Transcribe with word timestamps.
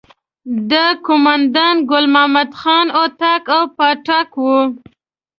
د 0.71 0.73
قوماندان 1.05 1.75
ګل 1.89 2.05
محمد 2.13 2.49
خان 2.59 2.87
اطاق 3.03 3.45
او 3.55 3.63
پاټک 3.77 4.29
وو. 4.43 4.59